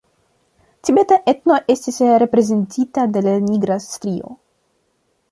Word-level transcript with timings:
Tibeta 0.87 1.17
etno 1.31 1.57
estis 1.73 1.99
reprezentita 2.23 3.03
de 3.17 3.23
la 3.27 3.35
nigra 3.49 3.77
strio. 3.85 4.33